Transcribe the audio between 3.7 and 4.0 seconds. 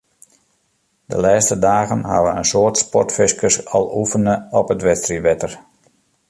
al